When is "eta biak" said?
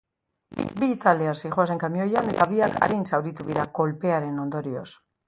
2.31-2.79